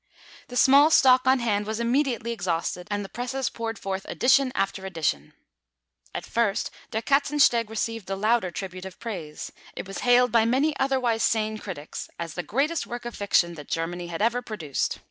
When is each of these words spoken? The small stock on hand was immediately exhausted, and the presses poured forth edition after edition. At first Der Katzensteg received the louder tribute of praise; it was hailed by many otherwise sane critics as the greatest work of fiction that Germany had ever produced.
The 0.47 0.55
small 0.57 0.89
stock 0.89 1.27
on 1.27 1.37
hand 1.37 1.67
was 1.67 1.79
immediately 1.79 2.31
exhausted, 2.31 2.87
and 2.89 3.05
the 3.05 3.09
presses 3.13 3.51
poured 3.51 3.77
forth 3.77 4.03
edition 4.09 4.51
after 4.55 4.83
edition. 4.83 5.35
At 6.15 6.25
first 6.25 6.71
Der 6.89 7.01
Katzensteg 7.01 7.69
received 7.69 8.07
the 8.07 8.15
louder 8.17 8.49
tribute 8.49 8.85
of 8.85 8.99
praise; 8.99 9.51
it 9.75 9.87
was 9.87 9.99
hailed 9.99 10.31
by 10.31 10.43
many 10.43 10.75
otherwise 10.79 11.21
sane 11.21 11.59
critics 11.59 12.09
as 12.17 12.33
the 12.33 12.41
greatest 12.41 12.87
work 12.87 13.05
of 13.05 13.13
fiction 13.15 13.53
that 13.53 13.67
Germany 13.69 14.07
had 14.07 14.23
ever 14.23 14.41
produced. 14.41 14.97